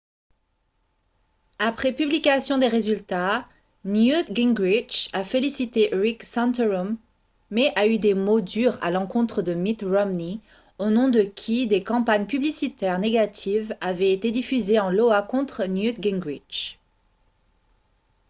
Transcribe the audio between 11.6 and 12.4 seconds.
des campagnes